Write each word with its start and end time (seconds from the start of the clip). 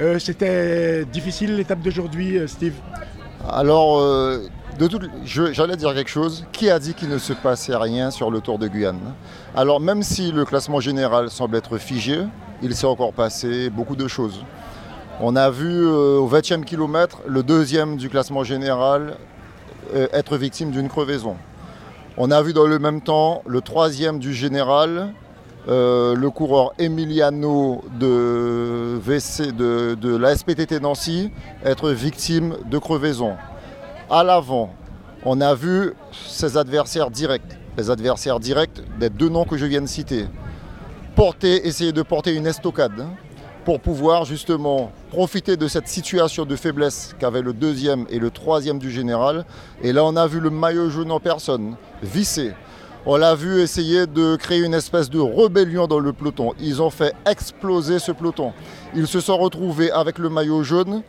Euh, 0.00 0.18
C'était 0.18 1.04
difficile 1.04 1.56
l'étape 1.56 1.80
d'aujourd'hui, 1.80 2.38
euh, 2.38 2.46
Steve 2.46 2.74
Alors, 3.48 3.98
euh, 3.98 4.40
de 4.78 4.88
je- 5.24 5.52
j'allais 5.52 5.76
dire 5.76 5.94
quelque 5.94 6.10
chose. 6.10 6.44
Qui 6.52 6.68
a 6.70 6.78
dit 6.78 6.94
qu'il 6.94 7.08
ne 7.08 7.18
se 7.18 7.32
passait 7.32 7.76
rien 7.76 8.10
sur 8.10 8.30
le 8.30 8.40
Tour 8.40 8.58
de 8.58 8.66
Guyane? 8.66 8.98
Alors, 9.54 9.80
même 9.80 10.02
si 10.02 10.32
le 10.32 10.44
classement 10.44 10.80
général 10.80 11.30
semble 11.30 11.56
être 11.56 11.78
figé, 11.78 12.20
il 12.62 12.74
s'est 12.74 12.86
encore 12.86 13.12
passé 13.12 13.70
beaucoup 13.70 13.94
de 13.96 14.08
choses. 14.08 14.44
On 15.20 15.36
a 15.36 15.48
vu 15.48 15.86
au 15.86 16.26
20e 16.26 16.64
kilomètre 16.64 17.18
le 17.28 17.44
deuxième 17.44 17.96
du 17.96 18.08
classement 18.08 18.42
général 18.42 19.16
être 20.12 20.36
victime 20.36 20.72
d'une 20.72 20.88
crevaison. 20.88 21.36
On 22.16 22.32
a 22.32 22.42
vu 22.42 22.52
dans 22.52 22.66
le 22.66 22.80
même 22.80 23.00
temps 23.00 23.42
le 23.46 23.60
troisième 23.60 24.18
du 24.18 24.34
général, 24.34 25.12
euh, 25.66 26.14
le 26.14 26.30
coureur 26.30 26.74
Emiliano 26.78 27.82
de, 27.98 28.98
la 30.18 30.36
SPTT 30.36 30.80
Nancy, 30.80 31.30
être 31.64 31.90
victime 31.90 32.56
de 32.70 32.76
crevaison. 32.78 33.36
À 34.10 34.22
l'avant, 34.22 34.74
on 35.24 35.40
a 35.40 35.54
vu 35.54 35.94
ses 36.12 36.58
adversaires 36.58 37.10
directs, 37.10 37.56
les 37.78 37.90
adversaires 37.90 38.40
directs 38.40 38.82
des 38.98 39.08
deux 39.08 39.30
noms 39.30 39.44
que 39.44 39.56
je 39.56 39.64
viens 39.64 39.80
de 39.80 39.86
citer, 39.86 40.26
porter, 41.16 41.66
essayer 41.66 41.92
de 41.92 42.02
porter 42.02 42.34
une 42.34 42.46
estocade 42.46 43.06
pour 43.64 43.80
pouvoir 43.80 44.26
justement 44.26 44.92
profiter 45.10 45.56
de 45.56 45.66
cette 45.66 45.88
situation 45.88 46.44
de 46.44 46.56
faiblesse 46.56 47.14
qu'avaient 47.18 47.40
le 47.40 47.54
deuxième 47.54 48.04
et 48.10 48.18
le 48.18 48.30
troisième 48.30 48.78
du 48.78 48.90
général. 48.90 49.46
Et 49.82 49.94
là, 49.94 50.04
on 50.04 50.16
a 50.16 50.26
vu 50.26 50.40
le 50.40 50.50
maillot 50.50 50.90
jaune 50.90 51.10
en 51.10 51.20
personne, 51.20 51.76
vissé. 52.02 52.52
On 53.06 53.16
l'a 53.16 53.34
vu 53.34 53.60
essayer 53.60 54.06
de 54.06 54.34
créer 54.36 54.60
une 54.60 54.72
espèce 54.72 55.10
de 55.10 55.20
rébellion 55.20 55.86
dans 55.86 55.98
le 55.98 56.14
peloton. 56.14 56.54
Ils 56.58 56.80
ont 56.80 56.88
fait 56.88 57.12
exploser 57.26 57.98
ce 57.98 58.12
peloton. 58.12 58.54
Ils 58.94 59.06
se 59.06 59.20
sont 59.20 59.36
retrouvés 59.36 59.90
avec 59.90 60.18
le 60.18 60.30
maillot 60.30 60.62
jaune 60.62 61.02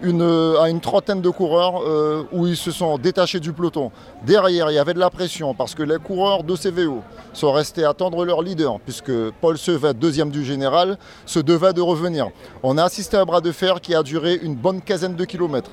une, 0.00 0.22
à 0.60 0.68
une 0.70 0.80
trentaine 0.80 1.20
de 1.20 1.28
coureurs 1.28 1.82
euh, 1.84 2.22
où 2.30 2.46
ils 2.46 2.56
se 2.56 2.70
sont 2.70 2.98
détachés 2.98 3.40
du 3.40 3.52
peloton. 3.52 3.90
Derrière, 4.24 4.70
il 4.70 4.74
y 4.74 4.78
avait 4.78 4.94
de 4.94 5.00
la 5.00 5.10
pression 5.10 5.52
parce 5.52 5.74
que 5.74 5.82
les 5.82 5.98
coureurs 5.98 6.44
de 6.44 6.54
CVO 6.54 7.02
sont 7.32 7.50
restés 7.50 7.84
attendre 7.84 8.24
leur 8.24 8.42
leader 8.42 8.78
puisque 8.78 9.12
Paul 9.40 9.58
Sevet, 9.58 9.92
deuxième 9.92 10.30
du 10.30 10.44
général, 10.44 10.98
se 11.26 11.40
devait 11.40 11.72
de 11.72 11.80
revenir. 11.80 12.28
On 12.62 12.78
a 12.78 12.84
assisté 12.84 13.16
à 13.16 13.22
un 13.22 13.24
bras 13.24 13.40
de 13.40 13.50
fer 13.50 13.80
qui 13.80 13.92
a 13.92 14.04
duré 14.04 14.38
une 14.40 14.54
bonne 14.54 14.80
quinzaine 14.80 15.16
de 15.16 15.24
kilomètres. 15.24 15.72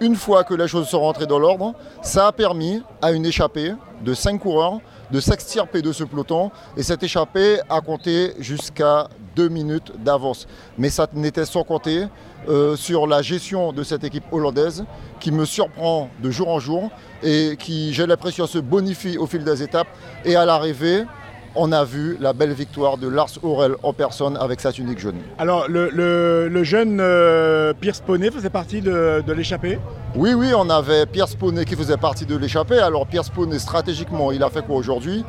Une 0.00 0.16
fois 0.16 0.42
que 0.42 0.54
les 0.54 0.66
choses 0.66 0.88
sont 0.88 1.00
rentrées 1.00 1.26
dans 1.26 1.38
l'ordre, 1.38 1.72
ça 2.02 2.26
a 2.26 2.32
permis 2.32 2.82
à 3.00 3.12
une 3.12 3.24
échappée 3.24 3.74
de 4.04 4.12
cinq 4.12 4.40
coureurs 4.40 4.80
de 5.10 5.20
s'extirper 5.20 5.82
de 5.82 5.92
ce 5.92 6.04
peloton 6.04 6.50
et 6.76 6.82
cette 6.82 7.02
échappée 7.02 7.60
a 7.68 7.80
compté 7.80 8.32
jusqu'à 8.38 9.08
deux 9.36 9.48
minutes 9.48 9.92
d'avance. 10.02 10.46
Mais 10.78 10.90
ça 10.90 11.06
n'était 11.12 11.44
sans 11.44 11.64
compter 11.64 12.06
euh, 12.48 12.76
sur 12.76 13.06
la 13.06 13.22
gestion 13.22 13.72
de 13.72 13.82
cette 13.82 14.04
équipe 14.04 14.24
hollandaise 14.30 14.84
qui 15.20 15.32
me 15.32 15.44
surprend 15.44 16.10
de 16.22 16.30
jour 16.30 16.48
en 16.48 16.58
jour 16.58 16.90
et 17.22 17.56
qui, 17.58 17.94
j'ai 17.94 18.06
l'impression, 18.06 18.46
se 18.46 18.58
bonifie 18.58 19.16
au 19.16 19.26
fil 19.26 19.44
des 19.44 19.62
étapes. 19.62 19.88
Et 20.24 20.36
à 20.36 20.44
l'arrivée, 20.44 21.04
on 21.56 21.70
a 21.72 21.84
vu 21.84 22.16
la 22.20 22.32
belle 22.32 22.52
victoire 22.52 22.96
de 22.98 23.08
Lars 23.08 23.30
Aurel 23.42 23.74
en 23.82 23.92
personne 23.92 24.36
avec 24.36 24.60
sa 24.60 24.72
tunique 24.72 24.98
jaune. 24.98 25.16
Alors, 25.38 25.66
le, 25.68 25.88
le- 25.90 26.48
le 26.48 26.64
jeune 26.64 26.98
euh, 27.00 27.72
Pierce 27.80 28.00
Poney 28.00 28.30
faisait 28.30 28.50
partie 28.50 28.80
de, 28.80 29.22
de 29.26 29.32
l'échappée 29.32 29.78
Oui, 30.16 30.34
oui, 30.34 30.52
on 30.56 30.68
avait 30.70 31.06
Pierre 31.06 31.28
Poney 31.38 31.64
qui 31.64 31.76
faisait 31.76 31.96
partie 31.96 32.26
de 32.26 32.36
l'échappée. 32.36 32.78
Alors 32.78 33.06
Pierre 33.06 33.24
Poney, 33.32 33.58
stratégiquement, 33.58 34.32
il 34.32 34.42
a 34.42 34.50
fait 34.50 34.62
quoi 34.64 34.76
aujourd'hui? 34.76 35.24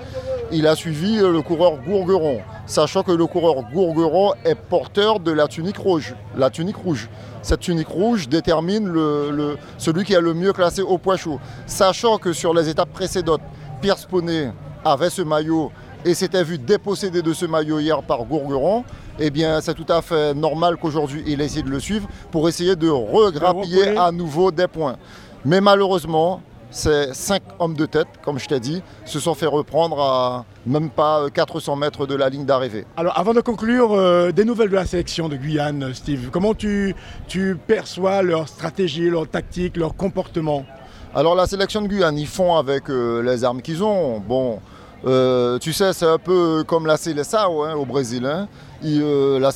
Il 0.51 0.67
a 0.67 0.75
suivi 0.75 1.19
euh, 1.19 1.31
le 1.31 1.41
coureur 1.41 1.77
Gourgueron, 1.85 2.39
sachant 2.65 3.03
que 3.03 3.11
le 3.11 3.25
coureur 3.25 3.63
Gourgueron 3.73 4.33
est 4.45 4.55
porteur 4.55 5.19
de 5.19 5.31
la 5.31 5.47
tunique 5.47 5.77
rouge. 5.77 6.15
La 6.37 6.49
tunique 6.49 6.77
rouge. 6.77 7.09
Cette 7.43 7.59
tunique 7.59 7.87
rouge 7.87 8.27
détermine 8.29 8.87
le- 8.87 9.57
celui 9.77 10.03
qui 10.03 10.13
est 10.13 10.21
le 10.21 10.33
mieux 10.33 10.53
classé 10.53 10.81
au 10.81 10.97
poids 10.97 11.17
chaud. 11.17 11.39
Sachant 11.67 12.17
que 12.17 12.33
sur 12.33 12.53
les 12.53 12.69
étapes 12.69 12.89
précédentes, 12.91 13.41
Pierre 13.81 13.97
Poney 14.09 14.51
avait 14.83 15.09
ce 15.09 15.21
maillot 15.23 15.71
et 16.05 16.13
s'était 16.13 16.43
vu 16.43 16.57
dépossédé 16.57 17.21
de 17.21 17.33
ce 17.33 17.45
maillot 17.45 17.79
hier 17.79 18.01
par 18.03 18.23
Gourgueron, 18.23 18.83
eh 19.19 19.31
bien 19.31 19.59
c'est 19.59 19.73
tout 19.73 19.91
à 19.91 20.01
fait 20.01 20.33
normal 20.35 20.77
qu'aujourd'hui 20.77 21.23
il 21.25 21.41
essaie 21.41 21.63
de 21.63 21.69
le 21.69 21.79
suivre 21.79 22.07
pour 22.31 22.47
essayer 22.47 22.75
de 22.75 22.87
regrappiller 22.87 23.97
à 23.97 24.11
nouveau 24.11 24.51
des 24.51 24.67
points. 24.67 24.97
Mais 25.43 25.61
malheureusement, 25.61 26.41
ces 26.69 27.13
cinq 27.13 27.41
hommes 27.59 27.75
de 27.75 27.85
tête, 27.85 28.07
comme 28.23 28.37
je 28.37 28.47
t'ai 28.47 28.59
dit, 28.59 28.83
se 29.05 29.19
sont 29.19 29.33
fait 29.33 29.45
reprendre 29.45 29.99
à 29.99 30.45
même 30.65 30.89
pas 30.89 31.29
400 31.33 31.75
mètres 31.75 32.05
de 32.05 32.15
la 32.15 32.29
ligne 32.29 32.45
d'arrivée. 32.45 32.85
Alors, 32.97 33.17
avant 33.17 33.33
de 33.33 33.41
conclure, 33.41 33.93
euh, 33.93 34.31
des 34.31 34.43
nouvelles 34.43 34.69
de 34.69 34.75
la 34.75 34.85
sélection 34.85 35.29
de 35.29 35.37
Guyane, 35.37 35.93
Steve. 35.93 36.29
Comment 36.31 36.53
tu, 36.53 36.95
tu 37.27 37.55
perçois 37.55 38.23
leur 38.23 38.47
stratégie, 38.47 39.09
leur 39.09 39.27
tactique, 39.27 39.77
leur 39.77 39.95
comportement? 39.95 40.65
Alors 41.13 41.33
la 41.33 41.47
sélection 41.47 41.81
de 41.81 41.87
Guyane, 41.87 42.17
ils 42.17 42.27
font 42.27 42.57
avec 42.57 42.89
euh, 42.89 43.21
les 43.21 43.45
armes 43.45 43.61
qu'ils 43.61 43.81
ont. 43.81 44.19
Bon, 44.19 44.59
euh, 45.05 45.59
tu 45.59 45.73
sais, 45.73 45.93
c'est 45.93 46.07
un 46.07 46.17
peu 46.17 46.63
comme 46.65 46.85
la 46.85 46.97
Seleção 46.97 47.63
hein, 47.63 47.75
au 47.75 47.85
Brésil. 47.85 48.25
hein. 48.25 48.47
Euh, 48.83 49.39
la 49.39 49.49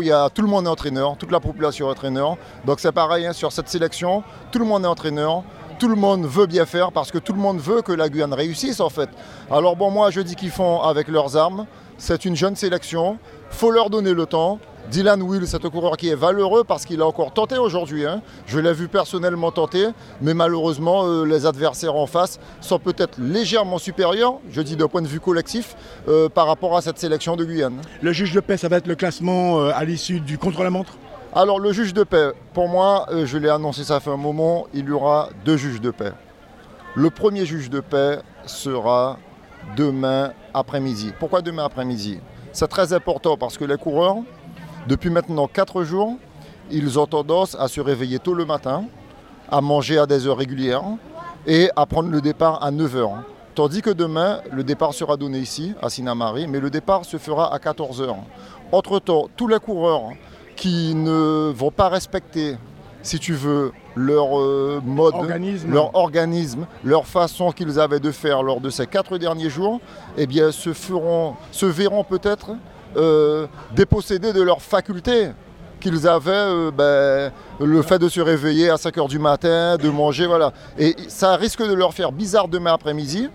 il 0.00 0.06
y 0.06 0.12
a 0.12 0.30
tout 0.30 0.42
le 0.42 0.48
monde 0.48 0.66
est 0.66 0.68
entraîneur, 0.68 1.16
toute 1.18 1.30
la 1.30 1.40
population 1.40 1.88
est 1.88 1.90
entraîneur. 1.90 2.36
Donc 2.64 2.80
c'est 2.80 2.92
pareil 2.92 3.26
hein, 3.26 3.32
sur 3.32 3.52
cette 3.52 3.68
sélection, 3.68 4.22
tout 4.50 4.58
le 4.58 4.64
monde 4.64 4.84
est 4.84 4.88
entraîneur. 4.88 5.42
Tout 5.78 5.88
le 5.88 5.96
monde 5.96 6.24
veut 6.26 6.46
bien 6.46 6.64
faire 6.64 6.92
parce 6.92 7.10
que 7.10 7.18
tout 7.18 7.32
le 7.32 7.40
monde 7.40 7.58
veut 7.58 7.82
que 7.82 7.90
la 7.90 8.08
Guyane 8.08 8.32
réussisse 8.32 8.78
en 8.78 8.88
fait. 8.88 9.08
Alors 9.50 9.74
bon, 9.74 9.90
moi 9.90 10.10
je 10.10 10.20
dis 10.20 10.36
qu'ils 10.36 10.50
font 10.52 10.80
avec 10.80 11.08
leurs 11.08 11.36
armes. 11.36 11.66
C'est 12.04 12.24
une 12.24 12.34
jeune 12.34 12.56
sélection. 12.56 13.16
faut 13.50 13.70
leur 13.70 13.88
donner 13.88 14.12
le 14.12 14.26
temps. 14.26 14.58
Dylan 14.90 15.22
Will, 15.22 15.46
c'est 15.46 15.64
un 15.64 15.70
coureur 15.70 15.96
qui 15.96 16.08
est 16.08 16.16
valeureux 16.16 16.64
parce 16.64 16.84
qu'il 16.84 17.00
a 17.00 17.06
encore 17.06 17.32
tenté 17.32 17.58
aujourd'hui. 17.58 18.04
hein. 18.04 18.22
Je 18.44 18.58
l'ai 18.58 18.72
vu 18.72 18.88
personnellement 18.88 19.52
tenter, 19.52 19.86
mais 20.20 20.34
malheureusement, 20.34 21.04
euh, 21.06 21.24
les 21.24 21.46
adversaires 21.46 21.94
en 21.94 22.08
face 22.08 22.40
sont 22.60 22.80
peut-être 22.80 23.20
légèrement 23.20 23.78
supérieurs, 23.78 24.40
je 24.50 24.60
dis 24.62 24.74
d'un 24.74 24.88
point 24.88 25.00
de 25.00 25.06
vue 25.06 25.20
collectif, 25.20 25.76
euh, 26.08 26.28
par 26.28 26.48
rapport 26.48 26.76
à 26.76 26.82
cette 26.82 26.98
sélection 26.98 27.36
de 27.36 27.44
Guyane. 27.44 27.80
Le 28.00 28.12
juge 28.12 28.32
de 28.32 28.40
paix, 28.40 28.56
ça 28.56 28.66
va 28.66 28.78
être 28.78 28.88
le 28.88 28.96
classement 28.96 29.60
euh, 29.60 29.70
à 29.72 29.84
l'issue 29.84 30.18
du 30.18 30.38
contre-la-montre? 30.38 30.94
Alors, 31.32 31.60
le 31.60 31.72
juge 31.72 31.94
de 31.94 32.02
paix, 32.02 32.32
pour 32.52 32.66
moi, 32.66 33.06
je 33.12 33.38
l'ai 33.38 33.48
annoncé 33.48 33.84
ça 33.84 34.00
fait 34.00 34.10
un 34.10 34.16
moment, 34.16 34.66
il 34.74 34.86
y 34.86 34.90
aura 34.90 35.28
deux 35.44 35.56
juges 35.56 35.80
de 35.80 35.92
paix. 35.92 36.12
Le 36.96 37.10
premier 37.10 37.46
juge 37.46 37.70
de 37.70 37.78
paix 37.78 38.18
sera 38.44 39.18
demain 39.76 40.32
après-midi. 40.54 41.12
Pourquoi 41.18 41.42
demain 41.42 41.64
après-midi? 41.64 42.20
C'est 42.52 42.68
très 42.68 42.92
important 42.92 43.36
parce 43.36 43.56
que 43.56 43.64
les 43.64 43.76
coureurs, 43.76 44.16
depuis 44.86 45.10
maintenant 45.10 45.46
4 45.46 45.84
jours, 45.84 46.16
ils 46.70 46.98
ont 46.98 47.06
tendance 47.06 47.56
à 47.58 47.68
se 47.68 47.80
réveiller 47.80 48.18
tôt 48.18 48.34
le 48.34 48.44
matin, 48.44 48.84
à 49.50 49.60
manger 49.60 49.98
à 49.98 50.06
des 50.06 50.26
heures 50.26 50.38
régulières 50.38 50.84
et 51.46 51.70
à 51.76 51.86
prendre 51.86 52.10
le 52.10 52.20
départ 52.20 52.62
à 52.62 52.70
9h. 52.70 53.10
Tandis 53.54 53.82
que 53.82 53.90
demain, 53.90 54.40
le 54.50 54.64
départ 54.64 54.94
sera 54.94 55.16
donné 55.16 55.38
ici, 55.38 55.74
à 55.82 55.90
Sinamari, 55.90 56.46
mais 56.46 56.60
le 56.60 56.70
départ 56.70 57.04
se 57.04 57.18
fera 57.18 57.54
à 57.54 57.58
14h. 57.58 58.14
Entre-temps, 58.70 59.28
tous 59.36 59.48
les 59.48 59.58
coureurs 59.58 60.10
qui 60.56 60.94
ne 60.94 61.52
vont 61.54 61.70
pas 61.70 61.88
respecter, 61.88 62.56
si 63.02 63.18
tu 63.18 63.34
veux, 63.34 63.72
leur 63.96 64.38
euh, 64.40 64.80
mode, 64.84 65.14
Organisme. 65.14 65.70
leur 65.72 65.94
organisme, 65.94 66.66
leur 66.84 67.06
façon 67.06 67.50
qu'ils 67.52 67.78
avaient 67.80 68.00
de 68.00 68.10
faire 68.10 68.42
lors 68.42 68.60
de 68.60 68.70
ces 68.70 68.86
quatre 68.86 69.18
derniers 69.18 69.50
jours, 69.50 69.80
eh 70.16 70.26
bien, 70.26 70.50
se, 70.52 70.72
feront, 70.72 71.34
se 71.50 71.66
verront 71.66 72.04
peut-être 72.04 72.50
euh, 72.96 73.46
dépossédés 73.74 74.32
de 74.32 74.42
leurs 74.42 74.62
facultés 74.62 75.30
qu'ils 75.80 76.06
avaient, 76.06 76.30
euh, 76.30 76.70
ben, 76.70 77.32
le 77.60 77.82
fait 77.82 77.98
de 77.98 78.08
se 78.08 78.20
réveiller 78.20 78.70
à 78.70 78.76
5 78.76 78.96
h 78.96 79.08
du 79.08 79.18
matin, 79.18 79.76
de 79.76 79.88
manger, 79.90 80.26
voilà. 80.26 80.52
Et 80.78 80.94
ça 81.08 81.34
risque 81.36 81.66
de 81.66 81.74
leur 81.74 81.92
faire 81.92 82.12
bizarre 82.12 82.46
demain 82.48 82.72
après-midi, 82.72 83.28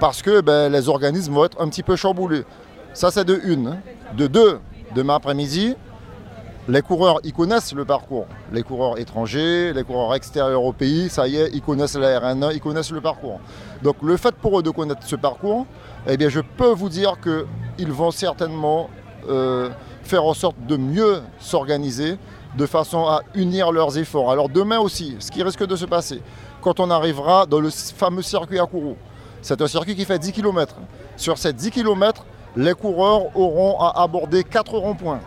parce 0.00 0.20
que 0.20 0.40
ben, 0.42 0.70
les 0.70 0.88
organismes 0.88 1.32
vont 1.32 1.44
être 1.46 1.60
un 1.60 1.68
petit 1.68 1.82
peu 1.82 1.96
chamboulés. 1.96 2.44
Ça, 2.92 3.10
c'est 3.10 3.24
de 3.24 3.40
une. 3.44 3.68
hein. 3.68 3.78
De 4.16 4.26
deux, 4.26 4.58
demain 4.94 5.14
après-midi, 5.16 5.74
les 6.66 6.80
coureurs, 6.80 7.20
ils 7.24 7.32
connaissent 7.32 7.74
le 7.74 7.84
parcours. 7.84 8.26
Les 8.52 8.62
coureurs 8.62 8.98
étrangers, 8.98 9.72
les 9.74 9.84
coureurs 9.84 10.14
extérieurs 10.14 10.62
au 10.62 10.72
pays, 10.72 11.10
ça 11.10 11.28
y 11.28 11.36
est, 11.36 11.50
ils 11.52 11.60
connaissent 11.60 11.96
la 11.96 12.18
RN1, 12.18 12.54
ils 12.54 12.60
connaissent 12.60 12.90
le 12.90 13.02
parcours. 13.02 13.40
Donc 13.82 13.96
le 14.02 14.16
fait 14.16 14.34
pour 14.34 14.58
eux 14.58 14.62
de 14.62 14.70
connaître 14.70 15.02
ce 15.06 15.16
parcours, 15.16 15.66
eh 16.06 16.16
bien 16.16 16.30
je 16.30 16.40
peux 16.40 16.70
vous 16.70 16.88
dire 16.88 17.16
qu'ils 17.20 17.92
vont 17.92 18.10
certainement 18.10 18.88
euh, 19.28 19.68
faire 20.02 20.24
en 20.24 20.32
sorte 20.32 20.56
de 20.66 20.76
mieux 20.76 21.20
s'organiser 21.38 22.16
de 22.56 22.66
façon 22.66 23.04
à 23.06 23.20
unir 23.34 23.70
leurs 23.70 23.98
efforts. 23.98 24.30
Alors 24.30 24.48
demain 24.48 24.78
aussi, 24.78 25.16
ce 25.18 25.30
qui 25.30 25.42
risque 25.42 25.66
de 25.66 25.76
se 25.76 25.84
passer, 25.84 26.22
quand 26.62 26.80
on 26.80 26.90
arrivera 26.90 27.44
dans 27.44 27.60
le 27.60 27.68
fameux 27.70 28.22
circuit 28.22 28.58
à 28.58 28.64
Kourou, 28.64 28.96
c'est 29.42 29.60
un 29.60 29.66
circuit 29.66 29.94
qui 29.94 30.06
fait 30.06 30.18
10 30.18 30.32
km. 30.32 30.76
Sur 31.18 31.36
ces 31.36 31.52
10 31.52 31.72
km, 31.72 32.24
les 32.56 32.72
coureurs 32.72 33.36
auront 33.36 33.78
à 33.80 34.02
aborder 34.02 34.44
4 34.44 34.78
ronds-points. 34.78 35.20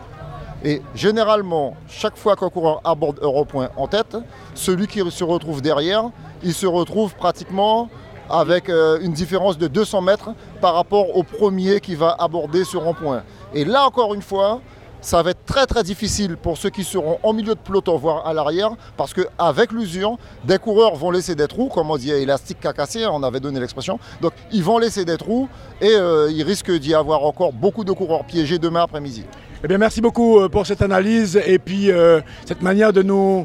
Et 0.64 0.82
généralement, 0.94 1.76
chaque 1.88 2.16
fois 2.16 2.34
qu'un 2.34 2.48
coureur 2.48 2.80
aborde 2.84 3.20
un 3.22 3.26
rond-point 3.26 3.70
en 3.76 3.86
tête, 3.86 4.16
celui 4.54 4.86
qui 4.86 4.98
se 5.10 5.24
retrouve 5.24 5.62
derrière, 5.62 6.10
il 6.42 6.52
se 6.52 6.66
retrouve 6.66 7.14
pratiquement 7.14 7.88
avec 8.28 8.68
euh, 8.68 8.98
une 9.00 9.12
différence 9.12 9.56
de 9.56 9.68
200 9.68 10.02
mètres 10.02 10.30
par 10.60 10.74
rapport 10.74 11.16
au 11.16 11.22
premier 11.22 11.80
qui 11.80 11.94
va 11.94 12.14
aborder 12.18 12.64
ce 12.64 12.76
rond-point. 12.76 13.22
Et 13.54 13.64
là 13.64 13.86
encore 13.86 14.14
une 14.14 14.22
fois, 14.22 14.60
ça 15.00 15.22
va 15.22 15.30
être 15.30 15.44
très 15.46 15.66
très 15.66 15.84
difficile 15.84 16.36
pour 16.36 16.58
ceux 16.58 16.70
qui 16.70 16.82
seront 16.82 17.18
en 17.22 17.32
milieu 17.32 17.54
de 17.54 17.60
peloton, 17.60 17.96
voire 17.96 18.26
à 18.26 18.32
l'arrière, 18.32 18.72
parce 18.96 19.14
qu'avec 19.14 19.70
l'usure, 19.70 20.18
des 20.44 20.58
coureurs 20.58 20.96
vont 20.96 21.12
laisser 21.12 21.36
des 21.36 21.46
trous, 21.46 21.68
comme 21.68 21.90
on 21.90 21.96
dit 21.96 22.10
élastique 22.10 22.58
cacassé, 22.58 23.06
on 23.06 23.22
avait 23.22 23.40
donné 23.40 23.60
l'expression. 23.60 24.00
Donc 24.20 24.32
ils 24.50 24.64
vont 24.64 24.78
laisser 24.78 25.04
des 25.04 25.16
trous 25.16 25.48
et 25.80 25.94
euh, 25.94 26.30
il 26.32 26.42
risque 26.42 26.70
d'y 26.72 26.94
avoir 26.94 27.24
encore 27.24 27.52
beaucoup 27.52 27.84
de 27.84 27.92
coureurs 27.92 28.24
piégés 28.24 28.58
demain 28.58 28.82
après-midi. 28.82 29.24
Eh 29.64 29.66
bien, 29.66 29.78
merci 29.78 30.00
beaucoup 30.00 30.38
euh, 30.38 30.48
pour 30.48 30.64
cette 30.68 30.82
analyse 30.82 31.40
et 31.44 31.58
puis 31.58 31.90
euh, 31.90 32.20
cette 32.46 32.62
manière 32.62 32.92
de 32.92 33.02
nous 33.02 33.44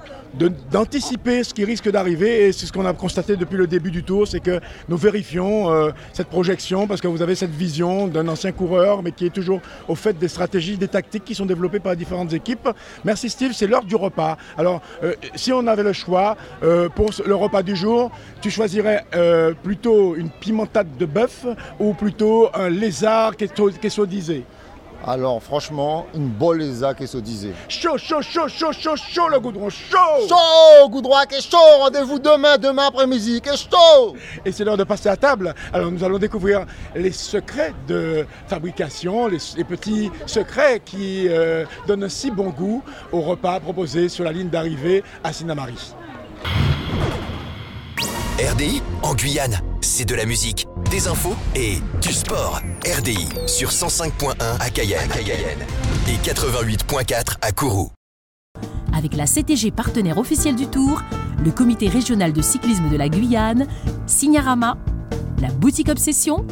d'anticiper 0.71 1.43
ce 1.43 1.53
qui 1.53 1.63
risque 1.63 1.91
d'arriver 1.91 2.47
et 2.47 2.51
c'est 2.51 2.65
ce 2.65 2.73
qu'on 2.73 2.87
a 2.87 2.93
constaté 2.93 3.35
depuis 3.35 3.55
le 3.55 3.67
début 3.67 3.91
du 3.91 4.03
tour, 4.03 4.27
c'est 4.27 4.39
que 4.39 4.59
nous 4.89 4.97
vérifions 4.97 5.71
euh, 5.71 5.91
cette 6.11 6.27
projection 6.27 6.87
parce 6.87 7.01
que 7.01 7.07
vous 7.07 7.21
avez 7.21 7.35
cette 7.35 7.51
vision 7.51 8.07
d'un 8.07 8.27
ancien 8.27 8.51
coureur 8.51 9.03
mais 9.03 9.11
qui 9.11 9.27
est 9.27 9.33
toujours 9.33 9.61
au 9.87 9.93
fait 9.93 10.17
des 10.17 10.27
stratégies, 10.27 10.75
des 10.77 10.87
tactiques 10.87 11.23
qui 11.23 11.35
sont 11.35 11.45
développées 11.45 11.79
par 11.79 11.95
différentes 11.95 12.33
équipes. 12.33 12.67
Merci 13.05 13.29
Steve, 13.29 13.53
c'est 13.53 13.67
l'heure 13.67 13.83
du 13.83 13.95
repas. 13.95 14.37
Alors 14.57 14.81
si 15.35 15.53
on 15.53 15.67
avait 15.67 15.83
le 15.83 15.93
choix 15.93 16.35
pour 16.95 17.11
le 17.23 17.35
repas 17.35 17.61
du 17.61 17.75
jour, 17.75 18.09
tu 18.41 18.49
choisirais 18.49 19.05
plutôt 19.61 20.15
une 20.15 20.31
pimentade 20.31 20.97
de 20.97 21.05
bœuf 21.05 21.45
ou 21.79 21.93
plutôt 21.93 22.49
un 22.55 22.69
lézard 22.69 23.35
quesodisé 23.35 24.45
alors 25.05 25.41
franchement, 25.43 26.05
une 26.13 26.29
boleza 26.29 26.93
qui 26.93 27.07
se 27.07 27.17
disait. 27.17 27.53
Chaud, 27.67 27.97
chaud, 27.97 28.21
chaud, 28.21 28.47
chaud, 28.47 28.71
chaud, 28.71 28.95
chaud 28.95 29.27
le 29.27 29.39
goudron, 29.39 29.69
chaud 29.69 30.27
Chaud, 30.29 30.89
goudron 30.89 31.15
qui 31.29 31.41
chaud, 31.41 31.57
rendez-vous 31.79 32.19
demain, 32.19 32.57
demain 32.57 32.87
après-midi, 32.87 33.41
qui 33.41 33.57
chaud 33.57 34.15
Et 34.45 34.51
c'est 34.51 34.63
l'heure 34.63 34.77
de 34.77 34.83
passer 34.83 35.09
à 35.09 35.17
table. 35.17 35.53
Alors 35.73 35.91
nous 35.91 36.03
allons 36.03 36.19
découvrir 36.19 36.65
les 36.95 37.11
secrets 37.11 37.73
de 37.87 38.25
fabrication, 38.47 39.27
les, 39.27 39.39
petits 39.63 40.11
secrets 40.25 40.81
qui 40.83 41.27
euh, 41.29 41.65
donnent 41.87 42.03
un 42.03 42.09
si 42.09 42.31
bon 42.31 42.49
goût 42.49 42.83
au 43.11 43.21
repas 43.21 43.59
proposé 43.59 44.09
sur 44.09 44.23
la 44.23 44.31
ligne 44.31 44.49
d'arrivée 44.49 45.03
à 45.23 45.33
Sinamari. 45.33 45.93
RDI 48.39 48.81
en 49.03 49.13
Guyane, 49.13 49.59
c'est 49.93 50.05
de 50.05 50.15
la 50.15 50.25
musique, 50.25 50.65
des 50.89 51.07
infos 51.07 51.35
et 51.53 51.77
du 52.01 52.11
sport. 52.11 52.59
RDI 52.97 53.29
sur 53.45 53.69
105.1 53.69 54.33
à 54.59 54.69
Cayenne, 54.71 55.11
et 56.07 56.15
88.4 56.27 57.35
à 57.43 57.51
Kourou. 57.51 57.91
Avec 58.91 59.15
la 59.15 59.27
CTG 59.27 59.69
partenaire 59.69 60.17
officielle 60.17 60.55
du 60.55 60.65
Tour, 60.65 60.99
le 61.45 61.51
comité 61.51 61.89
régional 61.89 62.33
de 62.33 62.41
cyclisme 62.41 62.89
de 62.89 62.97
la 62.97 63.07
Guyane, 63.07 63.67
Signarama, 64.07 64.77
la 65.39 65.49
boutique 65.49 65.89
Obsession, 65.89 66.43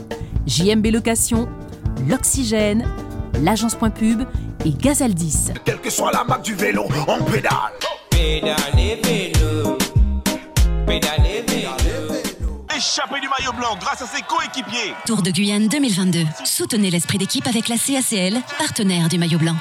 JMB 0.45 0.85
Location, 0.91 1.49
l'Oxygène, 2.07 2.85
l'agence 3.41 3.73
Point 3.73 3.89
Pub 3.89 4.21
et 4.65 4.71
Gazaldis. 4.71 5.47
Quelle 5.65 5.81
que 5.81 5.89
soit 5.89 6.11
la 6.11 6.23
marque 6.25 6.43
du 6.43 6.53
vélo, 6.53 6.85
on 7.07 7.23
pédale. 7.23 7.51
Pédale 7.79 7.90
grâce 13.79 14.01
à 14.01 14.07
ses 14.07 14.21
coéquipiers. 14.23 14.93
Tour 15.05 15.21
de 15.21 15.31
Guyane 15.31 15.67
2022. 15.67 16.23
Soutenez 16.43 16.89
l'esprit 16.89 17.17
d'équipe 17.17 17.47
avec 17.47 17.67
la 17.67 17.77
CACL, 17.77 18.41
partenaire 18.57 19.07
du 19.07 19.17
maillot 19.17 19.39
blanc. 19.39 19.55